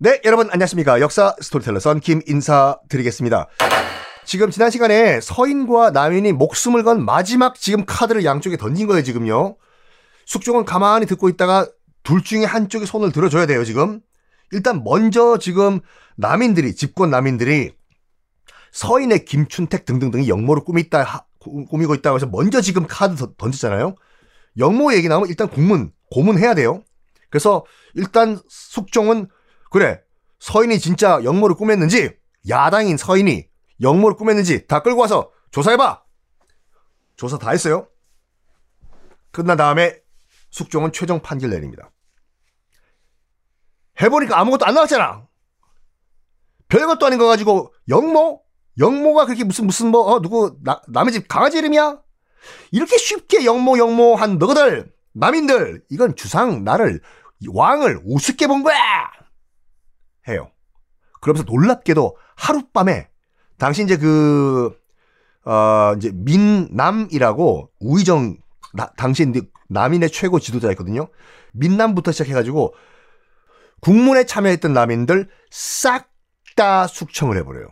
네, 0.00 0.20
여러분 0.24 0.48
안녕하십니까. 0.52 1.00
역사 1.00 1.34
스토리텔러 1.40 1.80
썬킴 1.80 2.22
인사드리겠습니다. 2.28 3.48
지금 4.24 4.48
지난 4.52 4.70
시간에 4.70 5.20
서인과 5.20 5.90
남인이 5.90 6.30
목숨을 6.34 6.84
건 6.84 7.04
마지막 7.04 7.56
지금 7.56 7.84
카드를 7.84 8.24
양쪽에 8.24 8.56
던진 8.56 8.86
거예요, 8.86 9.02
지금요. 9.02 9.56
숙종은 10.24 10.64
가만히 10.66 11.04
듣고 11.06 11.28
있다가 11.28 11.66
둘 12.04 12.22
중에 12.22 12.44
한쪽이 12.44 12.86
손을 12.86 13.10
들어줘야 13.10 13.46
돼요, 13.46 13.64
지금. 13.64 14.00
일단 14.52 14.84
먼저 14.84 15.36
지금 15.36 15.80
남인들이, 16.16 16.76
집권 16.76 17.10
남인들이 17.10 17.72
서인의 18.70 19.24
김춘택 19.24 19.84
등등등이 19.84 20.28
역모를 20.28 20.62
꾸미다, 20.62 21.26
꾸미고 21.40 21.96
있다고 21.96 22.18
해서 22.18 22.26
먼저 22.26 22.60
지금 22.60 22.86
카드 22.86 23.16
던졌잖아요. 23.36 23.96
역모 24.58 24.92
얘기 24.92 25.08
나오면 25.08 25.28
일단 25.28 25.48
공문, 25.48 25.90
고문해야 26.12 26.54
돼요. 26.54 26.84
그래서 27.30 27.64
일단 27.94 28.38
숙종은 28.48 29.26
그래 29.70 30.00
서인이 30.38 30.78
진짜 30.78 31.20
역모를 31.24 31.56
꾸몄는지 31.56 32.16
야당인 32.48 32.96
서인이 32.96 33.48
역모를 33.80 34.16
꾸몄는지 34.16 34.66
다 34.66 34.82
끌고 34.82 35.00
와서 35.00 35.30
조사해봐. 35.50 36.02
조사 37.16 37.38
다 37.38 37.50
했어요. 37.50 37.88
끝난 39.30 39.56
다음에 39.56 39.98
숙종은 40.50 40.92
최종 40.92 41.20
판결 41.20 41.50
내립니다. 41.50 41.90
해보니까 44.00 44.38
아무것도 44.38 44.64
안 44.64 44.74
나왔잖아. 44.74 45.26
별것도 46.68 47.06
아닌 47.06 47.18
거 47.18 47.26
가지고 47.26 47.72
역모? 47.88 48.42
역모가 48.78 49.26
그렇게 49.26 49.42
무슨 49.42 49.66
무슨 49.66 49.88
뭐 49.88 50.02
어, 50.02 50.22
누구 50.22 50.56
나, 50.62 50.80
남의 50.88 51.12
집 51.12 51.26
강아지 51.26 51.58
이름이야? 51.58 52.00
이렇게 52.70 52.96
쉽게 52.96 53.44
역모 53.44 53.78
역모한 53.78 54.38
너희들 54.38 54.92
남인들 55.14 55.82
이건 55.90 56.14
주상 56.14 56.62
나를 56.62 57.00
왕을 57.48 58.02
우습게 58.04 58.46
본 58.46 58.62
거야. 58.62 59.10
해요. 60.28 60.50
그러면서 61.20 61.44
놀랍게도 61.50 62.16
하룻밤에 62.36 63.08
당시 63.58 63.82
이제 63.82 63.96
그, 63.96 64.78
어, 65.44 65.94
이제 65.96 66.12
민남이라고 66.14 67.70
우의정, 67.80 68.36
나, 68.74 68.86
당시 68.96 69.32
남인의 69.68 70.10
최고 70.10 70.38
지도자였거든요. 70.38 71.08
민남부터 71.52 72.12
시작해가지고 72.12 72.74
국문에 73.80 74.24
참여했던 74.24 74.72
남인들 74.72 75.28
싹 75.50 76.08
다 76.58 76.88
숙청을 76.88 77.36
해버려요. 77.36 77.68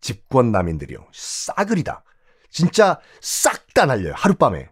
집권 0.00 0.52
남인들이요. 0.52 1.08
싸그리다. 1.12 2.04
진짜 2.48 3.00
싹 3.20 3.74
다 3.74 3.84
날려요. 3.84 4.12
하룻밤에. 4.16 4.68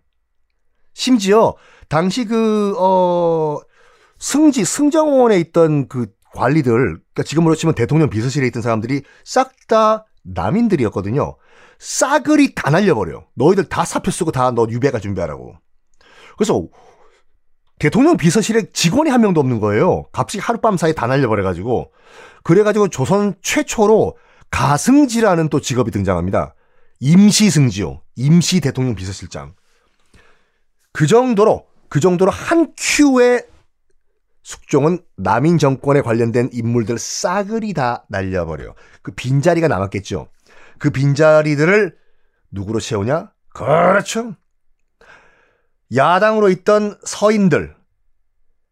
심지어 0.94 1.56
당시 1.88 2.24
그, 2.24 2.76
어, 2.78 3.58
승지, 4.18 4.64
승정원에 4.64 5.38
있던 5.40 5.88
그 5.88 6.12
관리들, 6.34 6.72
그러니까 6.72 7.22
지금으로 7.22 7.54
치면 7.54 7.74
대통령 7.74 8.10
비서실에 8.10 8.46
있던 8.48 8.62
사람들이 8.62 9.02
싹 9.24 9.52
다 9.68 10.06
남인들이었거든요. 10.24 11.36
싸그리 11.78 12.54
다 12.54 12.70
날려버려. 12.70 13.26
너희들 13.34 13.64
다 13.68 13.84
사표 13.84 14.10
쓰고 14.10 14.32
다 14.32 14.50
너 14.50 14.66
유배가 14.68 14.98
준비하라고. 14.98 15.54
그래서 16.36 16.66
대통령 17.78 18.16
비서실에 18.16 18.70
직원이 18.72 19.10
한 19.10 19.20
명도 19.20 19.40
없는 19.40 19.60
거예요. 19.60 20.04
갑자기 20.10 20.40
하룻밤 20.40 20.76
사이에 20.76 20.94
다 20.94 21.06
날려버려가지고. 21.06 21.92
그래가지고 22.42 22.88
조선 22.88 23.34
최초로 23.42 24.16
가승지라는 24.50 25.48
또 25.50 25.60
직업이 25.60 25.90
등장합니다. 25.90 26.54
임시승지요. 27.00 28.02
임시 28.16 28.60
대통령 28.60 28.94
비서실장. 28.94 29.54
그 30.92 31.06
정도로, 31.06 31.66
그 31.88 32.00
정도로 32.00 32.30
한 32.30 32.72
큐에 32.76 33.42
숙종은 34.48 35.00
남인 35.18 35.58
정권에 35.58 36.00
관련된 36.00 36.48
인물들 36.54 36.98
싸그리 36.98 37.74
다 37.74 38.06
날려버려. 38.08 38.74
그 39.02 39.12
빈자리가 39.12 39.68
남았겠죠. 39.68 40.28
그 40.78 40.88
빈자리들을 40.88 41.94
누구로 42.52 42.80
채우냐? 42.80 43.30
그렇죠. 43.52 44.36
야당으로 45.94 46.48
있던 46.48 46.98
서인들. 47.04 47.76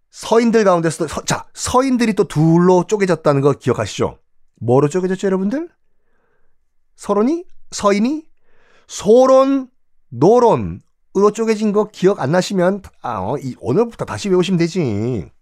서인들 0.08 0.64
가운데서도, 0.64 1.08
서, 1.08 1.22
자, 1.26 1.44
서인들이 1.52 2.14
또 2.14 2.26
둘로 2.26 2.86
쪼개졌다는 2.86 3.42
거 3.42 3.52
기억하시죠? 3.52 4.18
뭐로 4.62 4.88
쪼개졌죠, 4.88 5.26
여러분들? 5.26 5.68
서론이? 6.94 7.44
서인이? 7.72 8.24
소론, 8.86 9.68
노론으로 10.08 11.32
쪼개진 11.34 11.72
거 11.72 11.88
기억 11.88 12.20
안 12.20 12.32
나시면, 12.32 12.80
아, 13.02 13.18
어, 13.18 13.36
이, 13.36 13.54
오늘부터 13.60 14.06
다시 14.06 14.30
외우시면 14.30 14.56
되지. 14.56 15.35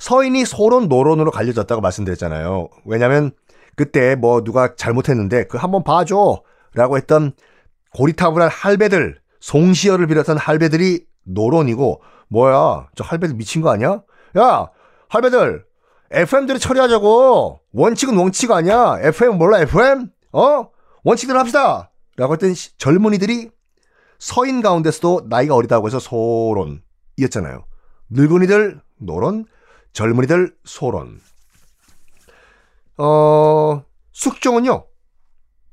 서인이 0.00 0.46
소론 0.46 0.88
노론으로 0.88 1.30
갈려졌다고 1.30 1.82
말씀드렸잖아요. 1.82 2.68
왜냐면 2.86 3.32
그때 3.76 4.16
뭐 4.16 4.42
누가 4.42 4.74
잘못했는데 4.74 5.44
그 5.44 5.58
한번 5.58 5.84
봐줘 5.84 6.42
라고 6.74 6.96
했던 6.96 7.32
고리타분한 7.92 8.48
할배들 8.48 9.20
송시열을 9.40 10.06
비롯한 10.06 10.38
할배들이 10.38 11.04
노론이고 11.24 12.00
뭐야 12.28 12.88
저 12.96 13.04
할배들 13.04 13.36
미친 13.36 13.60
거 13.60 13.70
아니야? 13.70 14.02
야 14.38 14.70
할배들 15.08 15.64
FM들이 16.12 16.58
처리하자고 16.58 17.60
원칙은 17.72 18.16
원칙 18.16 18.50
아니야 18.50 18.96
FM 19.00 19.36
몰라 19.36 19.60
FM? 19.60 20.08
어? 20.32 20.68
원칙대로 21.04 21.38
합시다 21.38 21.90
라고 22.16 22.32
했던 22.32 22.54
젊은이들이 22.78 23.50
서인 24.18 24.62
가운데서도 24.62 25.26
나이가 25.28 25.54
어리다고 25.54 25.86
해서 25.86 25.98
소론이었잖아요. 25.98 27.64
늙은이들 28.10 28.80
노론 28.98 29.46
젊은이들 29.92 30.56
소론. 30.64 31.20
어, 32.98 33.84
숙종은요, 34.12 34.86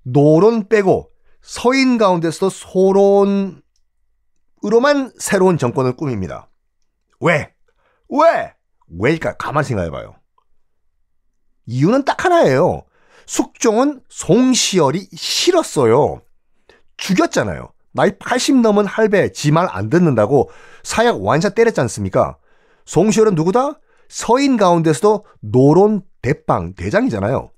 노론 0.03 0.67
빼고 0.69 1.11
서인 1.41 1.97
가운데서도 1.97 2.49
소론으로만 2.49 3.61
새로운 5.17 5.57
정권을 5.57 5.95
꾸밉니다. 5.95 6.49
왜? 7.19 7.53
왜? 8.09 8.53
왜일까? 8.99 9.35
가만 9.37 9.63
생각해봐요. 9.63 10.15
이유는 11.65 12.05
딱 12.05 12.23
하나예요. 12.23 12.83
숙종은 13.25 14.01
송시열이 14.09 15.09
싫었어요. 15.13 16.21
죽였잖아요. 16.95 17.73
나이 17.91 18.17
80 18.17 18.57
넘은 18.61 18.85
할배 18.85 19.31
지 19.33 19.51
말 19.51 19.67
안 19.69 19.89
듣는다고 19.89 20.49
사약 20.83 21.21
완샷 21.21 21.53
때렸지 21.55 21.81
않습니까? 21.81 22.37
송시열은 22.85 23.35
누구다? 23.35 23.79
서인 24.09 24.57
가운데서도 24.57 25.25
노론 25.41 26.01
대빵 26.21 26.73
대장이잖아요. 26.75 27.49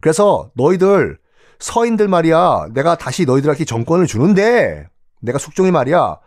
그래서 0.00 0.50
너희들 0.54 1.18
서인들 1.58 2.08
말이야. 2.08 2.68
내가 2.74 2.96
다시 2.96 3.24
너희들한테 3.24 3.64
정권을 3.64 4.06
주는데 4.06 4.86
내가 5.20 5.38
숙종이 5.38 5.70
말이야. 5.70 6.18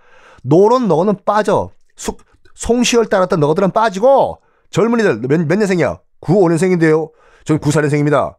노론 0.44 0.88
너는 0.88 1.18
빠져. 1.26 1.70
숙 1.96 2.24
송시열 2.56 3.08
따랐던 3.08 3.40
너희들은 3.40 3.72
빠지고 3.72 4.40
젊은이들 4.72 5.22
몇, 5.22 5.46
몇 5.46 5.56
년생이야? 5.56 6.00
95년생인데요. 6.22 7.12
저는 7.46 7.62
94년생입니다. 7.62 8.36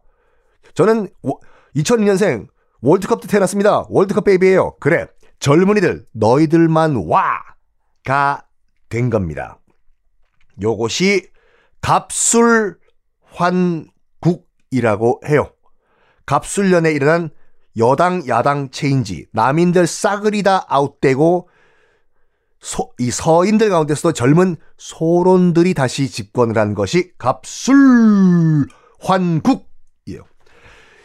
저는 0.75 1.09
2002년생 1.75 2.47
월드컵 2.81 3.21
때 3.21 3.27
태어났습니다. 3.27 3.85
월드컵 3.89 4.25
베이비예요. 4.25 4.75
그래. 4.79 5.07
젊은이들 5.39 6.05
너희들만 6.11 7.03
와가 7.07 8.45
된 8.89 9.09
겁니다. 9.09 9.57
요것이 10.61 11.27
갑술 11.81 12.77
환국이었던 13.31 13.91
한국이라고 14.71 15.21
해요. 15.27 15.51
갑술련에 16.25 16.91
일어난 16.91 17.29
여당 17.77 18.27
야당 18.27 18.69
체인지 18.71 19.27
남인들 19.31 19.87
싸그리 19.87 20.43
다 20.43 20.65
아웃되고 20.67 21.49
소, 22.59 22.93
이 22.99 23.09
서인들 23.09 23.69
가운데서도 23.69 24.13
젊은 24.13 24.55
소론들이 24.77 25.73
다시 25.73 26.09
집권을 26.09 26.57
한 26.57 26.75
것이 26.75 27.11
갑술환국이에요. 27.17 28.65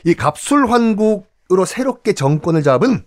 이 0.05 0.15
갑술환국으로 0.15 1.65
새롭게 1.67 2.13
정권을 2.13 2.63
잡은 2.63 3.07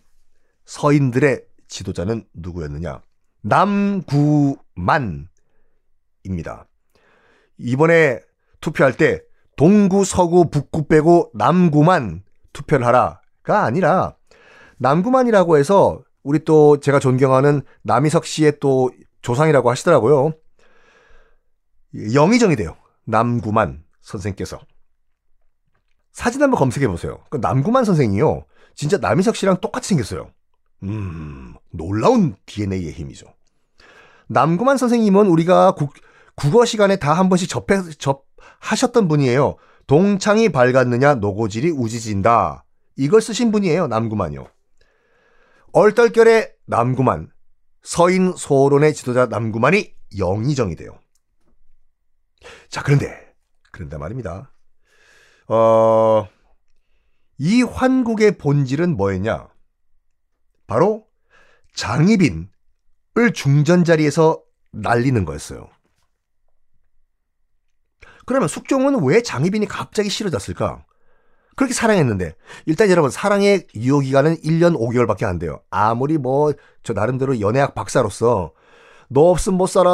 서인들의 0.65 1.43
지도자는 1.67 2.25
누구였느냐? 2.33 3.01
남구만 3.41 5.29
입니다. 6.24 6.68
이번에 7.57 8.19
투표할 8.62 8.95
때 8.95 9.21
동구, 9.57 10.06
서구, 10.06 10.50
북구 10.50 10.88
빼고 10.88 11.31
남구만 11.33 12.24
투표를 12.54 12.86
하라가 12.86 13.63
아니라 13.66 14.16
남구만이라고 14.77 15.57
해서 15.57 16.01
우리 16.24 16.44
또 16.45 16.80
제가 16.80 17.00
존경하는 17.00 17.62
남희석 17.83 18.25
씨의 18.25 18.60
또 18.60 18.92
조상이라고 19.21 19.69
하시더라고요. 19.69 20.33
영의정이 22.13 22.56
돼요. 22.56 22.75
남구만 23.06 23.83
선생께서. 24.01 24.60
사진 26.12 26.42
한번 26.42 26.60
검색해 26.60 26.88
보세요. 26.88 27.24
그 27.30 27.38
남구만 27.38 27.83
선생이요. 27.83 28.45
진짜 28.75 28.98
남희석 28.98 29.36
씨랑 29.36 29.60
똑같이 29.62 29.89
생겼어요. 29.89 30.31
음, 30.83 31.56
놀라운 31.71 32.36
DNA의 32.45 32.92
힘이죠. 32.92 33.27
남구만 34.27 34.77
선생님은 34.77 35.27
우리가 35.27 35.71
국, 35.71 35.94
국어 36.39 36.63
시간에 36.63 36.95
다 36.95 37.13
한 37.13 37.27
번씩 37.27 37.50
접해, 37.50 37.81
접하셨던 37.97 39.09
분이에요. 39.09 39.57
동창이 39.88 40.50
밝았느냐, 40.50 41.15
노고질이 41.15 41.71
우지진다. 41.71 42.63
이걸 42.95 43.21
쓰신 43.21 43.51
분이에요, 43.51 43.88
남구만요. 43.88 44.47
얼떨결에 45.74 46.53
남구만, 46.65 47.30
서인 47.83 48.33
소론의 48.36 48.94
지도자 48.94 49.25
남구만이 49.25 49.94
영의정이 50.18 50.75
돼요. 50.75 50.97
자, 52.69 52.83
그런데, 52.83 53.33
그런데 53.71 53.97
말입니다. 53.97 54.51
어, 55.47 56.27
이 57.38 57.63
환국의 57.63 58.38
본질은 58.38 58.95
뭐였냐? 58.95 59.50
바로 60.68 61.06
장희빈을 61.75 62.47
중전 63.33 63.83
자리에서 63.83 64.42
날리는 64.71 65.25
거였어요. 65.25 65.69
그러면 68.29 68.47
숙종은 68.47 69.03
왜 69.05 69.23
장희빈이 69.23 69.65
갑자기 69.65 70.07
싫어졌을까? 70.07 70.85
그렇게 71.55 71.73
사랑했는데 71.73 72.35
일단 72.67 72.91
여러분 72.91 73.09
사랑의 73.09 73.65
유효 73.73 74.01
기간은 74.01 74.35
1년 74.37 74.77
5개월밖에 74.77 75.23
안 75.23 75.39
돼요. 75.39 75.61
아무리 75.71 76.19
뭐 76.19 76.53
저 76.83 76.93
나름대로 76.93 77.39
연애학 77.39 77.73
박사로서 77.73 78.53
너 79.07 79.31
없으면 79.31 79.57
못 79.57 79.65
살아. 79.65 79.89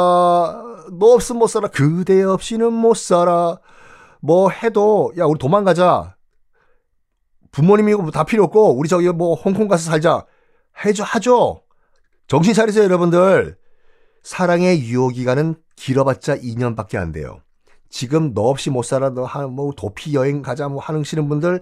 너 0.92 1.14
없으면 1.14 1.38
못 1.38 1.46
살아. 1.46 1.68
그대 1.68 2.22
없이는 2.22 2.70
못 2.74 2.94
살아. 2.98 3.58
뭐 4.20 4.50
해도 4.50 5.14
야 5.16 5.24
우리 5.24 5.38
도망가자. 5.38 6.16
부모님이고 7.52 8.02
뭐다 8.02 8.24
필요 8.24 8.44
없고 8.44 8.76
우리 8.76 8.86
저기 8.86 9.08
뭐 9.08 9.34
홍콩 9.34 9.66
가서 9.66 9.90
살자. 9.90 10.26
해줘 10.84 11.04
하죠. 11.04 11.62
정신 12.28 12.52
차리세요 12.52 12.84
여러분들. 12.84 13.56
사랑의 14.22 14.82
유효 14.82 15.08
기간은 15.08 15.54
길어봤자 15.74 16.36
2년밖에 16.36 16.96
안 16.96 17.12
돼요. 17.12 17.40
지금 17.88 18.34
너 18.34 18.42
없이 18.42 18.70
못 18.70 18.82
살아 18.84 19.10
너뭐 19.10 19.72
도피 19.76 20.14
여행 20.14 20.42
가자 20.42 20.68
뭐 20.68 20.80
하시는 20.82 21.28
분들 21.28 21.60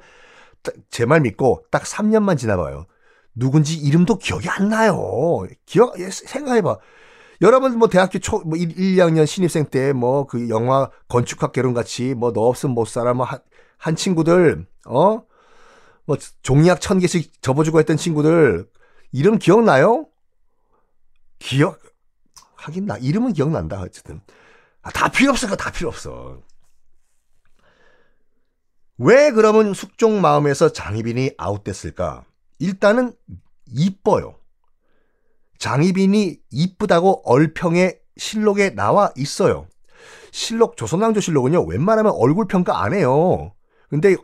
제 0.91 1.05
말 1.07 1.21
믿고 1.21 1.65
딱 1.71 1.83
3년만 1.83 2.39
지나봐요. 2.39 2.87
누군지 3.35 3.77
이름도 3.77 4.19
기억이 4.19 4.49
안 4.49 4.69
나요. 4.69 5.45
기억 5.67 5.99
예, 6.01 6.09
생각해봐. 6.11 6.79
여러분 7.43 7.79
뭐 7.79 7.89
대학교 7.89 8.19
초뭐 8.19 8.57
1, 8.57 8.69
2학년 8.77 9.27
신입생 9.27 9.67
때 9.67 9.91
뭐 9.93 10.27
그 10.27 10.49
영화 10.49 10.89
건축학 11.09 11.53
개론 11.53 11.75
같이 11.75 12.15
뭐 12.15 12.33
너 12.33 12.43
없으면 12.43 12.75
못 12.75 12.87
살아 12.89 13.13
뭐한 13.13 13.41
한 13.77 13.97
친구들 13.97 14.67
어? 14.87 15.23
뭐 16.07 16.17
종이학 16.43 16.81
천 16.81 16.99
개씩 17.01 17.43
접어주고 17.43 17.79
했던 17.81 17.97
친구들 17.97 18.67
이름 19.13 19.39
기억나요? 19.39 20.07
기억 21.39 21.81
하긴 22.57 22.87
나 22.87 22.97
이름은 22.97 23.33
기억난다 23.35 23.83
어쨌든 23.83 24.21
아, 24.85 24.91
다 24.91 25.11
필요 25.11 25.33
없어 25.33 25.49
다 25.57 25.73
필요 25.73 25.89
없어 25.89 26.41
왜 28.99 29.33
그러면 29.33 29.75
숙종 29.75 30.21
마음에서 30.21 30.73
장희빈이 30.73 31.33
아웃됐을까? 31.37 32.25
일단은 32.61 33.13
이뻐요. 33.67 34.37
장희빈이 35.59 36.39
이쁘다고 36.51 37.23
얼평의 37.25 37.99
실록에 38.17 38.71
나와 38.71 39.11
있어요. 39.17 39.67
실록 40.31 40.77
조선왕조 40.77 41.21
실록은요 41.21 41.65
웬만하면 41.65 42.13
얼굴 42.15 42.47
평가 42.47 42.85
안 42.85 42.95
해요. 42.95 43.53
근데 43.89 44.17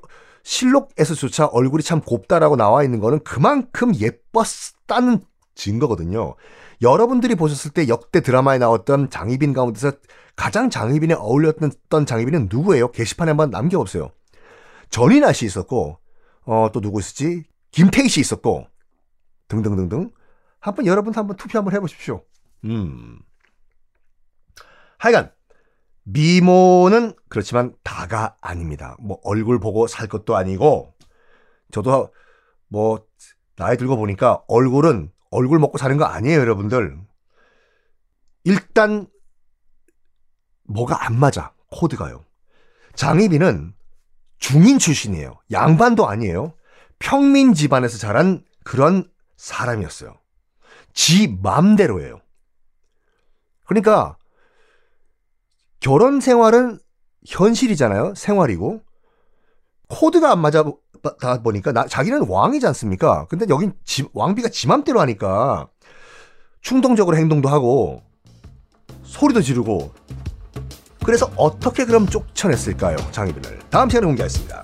실록에서조차 0.45 1.47
얼굴이 1.47 1.83
참 1.83 2.01
곱다라고 2.01 2.56
나와 2.56 2.85
있는 2.85 3.01
거는 3.01 3.25
그만큼 3.25 3.95
예뻤다는 3.95 5.25
증거거든요. 5.61 6.35
여러분들이 6.83 7.35
보셨을 7.35 7.73
때 7.73 7.89
역대 7.89 8.21
드라마에 8.21 8.59
나왔던 8.59 9.11
장희빈 9.11 9.53
가운데서 9.53 9.93
가장 10.35 10.71
장희빈에 10.71 11.15
어울렸던 11.15 12.07
장희빈은 12.07 12.49
누구예요? 12.51 12.91
게시판에 12.91 13.31
한번 13.31 13.51
남겨보세요. 13.51 14.11
전인아 14.89 15.33
씨 15.33 15.45
있었고, 15.45 15.99
어, 16.47 16.71
또 16.73 16.81
누구 16.81 17.01
있었지? 17.01 17.45
김태희 17.71 18.09
씨 18.09 18.21
있었고, 18.21 18.67
등등등등. 19.49 20.11
한번 20.61 20.87
여러분 20.87 21.15
한번 21.15 21.37
투표 21.37 21.59
한번 21.59 21.75
해보십시오. 21.75 22.23
음. 22.65 23.19
하여간, 24.99 25.33
미모는 26.05 27.15
그렇지만 27.29 27.75
다가 27.83 28.37
아닙니다. 28.41 28.97
뭐 29.01 29.19
얼굴 29.23 29.61
보고 29.61 29.87
살 29.87 30.09
것도 30.09 30.37
아니고, 30.37 30.95
저도 31.71 32.13
뭐 32.69 33.05
나이 33.56 33.77
들고 33.77 33.97
보니까 33.97 34.43
얼굴은 34.49 35.13
얼굴 35.31 35.59
먹고 35.59 35.79
사는 35.79 35.97
거 35.97 36.05
아니에요, 36.05 36.41
여러분들. 36.41 36.99
일단 38.44 39.06
뭐가 40.65 41.06
안 41.06 41.19
맞아. 41.19 41.53
코드가요. 41.70 42.25
장희빈은 42.94 43.75
중인 44.39 44.79
출신이에요. 44.79 45.39
양반도 45.53 46.08
아니에요. 46.08 46.55
평민 46.99 47.55
집안에서 47.55 47.99
자란 47.99 48.44
그런 48.65 49.10
사람이었어요. 49.37 50.15
지 50.93 51.29
맘대로예요. 51.43 52.20
그러니까 53.65 54.17
결혼 55.79 56.20
생활은 56.20 56.79
현실이잖아요. 57.27 58.15
생활이고. 58.15 58.82
코드가 59.91 60.31
안 60.32 60.39
맞아 60.39 60.65
다 61.20 61.43
보니까 61.43 61.73
나, 61.73 61.87
자기는 61.87 62.27
왕이지 62.29 62.67
않습니까? 62.69 63.27
근데 63.29 63.47
여긴 63.49 63.73
지, 63.85 64.05
왕비가 64.13 64.49
지 64.49 64.69
맘대로 64.69 65.01
하니까 65.01 65.69
충동적으로 66.63 67.17
행동도 67.17 67.49
하고 67.49 68.03
소리도 69.03 69.43
지르고 69.43 69.93
그래서 71.05 71.31
어떻게 71.37 71.85
그럼 71.85 72.06
쫓아냈을까요? 72.06 72.97
장희빈을 73.11 73.59
다음 73.70 73.89
시간에 73.89 74.06
공개하겠습니다. 74.06 74.63